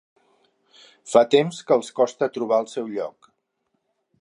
[1.11, 3.31] Fa temps que els costa trobar el seu lloc.